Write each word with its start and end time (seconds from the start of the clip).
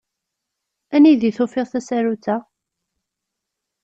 Anida 0.95 1.25
i 1.29 1.31
tufiḍ 1.37 1.67
tasarut-a? 1.71 2.35